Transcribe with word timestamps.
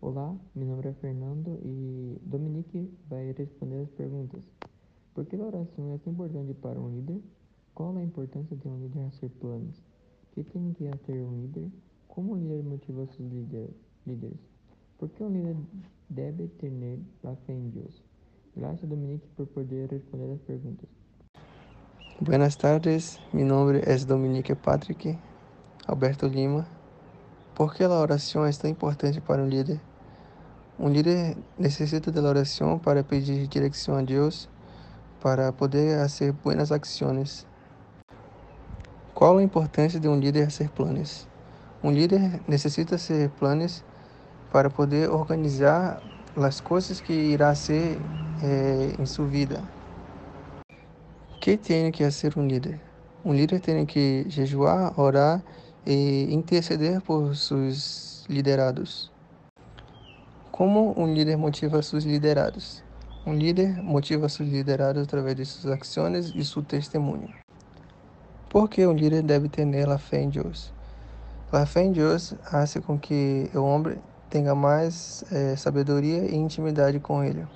Olá, 0.00 0.32
meu 0.54 0.64
nome 0.68 0.88
é 0.88 0.92
Fernando 0.92 1.58
e 1.60 2.16
Dominique 2.22 2.88
vai 3.10 3.32
responder 3.32 3.80
as 3.82 3.90
perguntas. 3.90 4.40
Por 5.12 5.26
que 5.26 5.34
a 5.34 5.44
oração 5.44 5.92
é 5.92 5.98
tão 5.98 6.12
importante 6.12 6.54
para 6.54 6.78
um 6.78 6.88
líder? 6.88 7.20
Qual 7.74 7.96
a 7.96 8.02
importância 8.02 8.56
de 8.56 8.68
um 8.68 8.78
líder 8.78 9.00
a 9.00 9.10
ser 9.10 9.28
planos? 9.40 9.82
que 10.30 10.44
tem 10.44 10.72
que 10.74 10.88
ter 10.98 11.20
um 11.20 11.40
líder? 11.40 11.68
Como 12.06 12.34
o 12.34 12.36
líder 12.36 12.62
motiva 12.62 13.06
seus 13.06 13.28
líder, 13.28 13.70
líderes? 14.06 14.38
Por 14.98 15.08
que 15.08 15.24
um 15.24 15.30
líder 15.30 15.56
deve 16.08 16.46
ter 16.46 16.72
a 17.24 17.34
fé 17.34 17.54
em 17.54 17.68
Deus? 17.70 18.00
Graças 18.56 18.88
Dominique 18.88 19.26
por 19.36 19.48
poder 19.48 19.90
responder 19.90 20.32
as 20.32 20.40
perguntas. 20.42 20.88
Buenas 22.20 22.54
tardes, 22.54 23.18
meu 23.32 23.44
nome 23.44 23.80
é 23.80 23.96
Dominique 24.04 24.54
Patrick 24.54 25.18
Alberto 25.88 26.28
Lima. 26.28 26.77
Por 27.58 27.74
que 27.74 27.82
a 27.82 27.88
oração 27.88 28.46
é 28.46 28.52
tão 28.52 28.70
importante 28.70 29.20
para 29.20 29.42
um 29.42 29.48
líder? 29.48 29.80
Um 30.78 30.88
líder 30.88 31.36
necessita 31.58 32.12
da 32.12 32.22
oração 32.22 32.78
para 32.78 33.02
pedir 33.02 33.48
direção 33.48 33.96
a 33.96 34.00
Deus, 34.00 34.48
para 35.20 35.50
poder 35.52 35.98
fazer 35.98 36.30
boas 36.30 36.70
ações. 36.70 37.44
Qual 39.12 39.38
a 39.38 39.42
importância 39.42 39.98
de 39.98 40.06
um 40.06 40.20
líder 40.20 40.52
ser 40.52 40.68
planos? 40.68 41.26
Um 41.82 41.90
líder 41.90 42.40
necessita 42.46 42.96
ser 42.96 43.28
planos 43.30 43.82
para 44.52 44.70
poder 44.70 45.10
organizar 45.10 46.00
as 46.36 46.60
coisas 46.60 47.00
que 47.00 47.12
irá 47.12 47.56
ser 47.56 47.98
eh, 48.40 48.94
em 48.96 49.04
sua 49.04 49.26
vida. 49.26 49.64
Que 51.40 51.56
tem 51.56 51.90
que 51.90 52.08
ser 52.12 52.38
um 52.38 52.46
líder? 52.46 52.80
Um 53.24 53.34
líder 53.34 53.58
tem 53.58 53.84
que 53.84 54.26
jejuar, 54.28 54.92
orar 54.96 55.42
e 55.88 56.28
interceder 56.30 57.00
por 57.00 57.34
seus 57.34 58.26
liderados. 58.28 59.10
Como 60.52 60.92
um 61.00 61.14
líder 61.14 61.38
motiva 61.38 61.80
seus 61.80 62.04
liderados? 62.04 62.84
Um 63.26 63.32
líder 63.32 63.82
motiva 63.82 64.28
seus 64.28 64.50
liderados 64.50 65.02
através 65.02 65.34
de 65.36 65.46
suas 65.46 65.80
ações 65.80 66.34
e 66.34 66.44
seu 66.44 66.62
testemunho. 66.62 67.30
Por 68.50 68.68
que 68.68 68.86
um 68.86 68.92
líder 68.92 69.22
deve 69.22 69.48
ter 69.48 69.88
a 69.88 69.96
fé 69.96 70.20
em 70.20 70.28
Deus? 70.28 70.70
A 71.50 71.64
fé 71.64 71.84
em 71.84 71.92
Deus 71.92 72.34
faz 72.50 72.74
com 72.84 72.98
que 72.98 73.50
o 73.54 73.60
homem 73.60 73.96
tenha 74.28 74.54
mais 74.54 75.24
eh, 75.32 75.56
sabedoria 75.56 76.26
e 76.30 76.34
intimidade 76.34 77.00
com 77.00 77.24
Ele. 77.24 77.46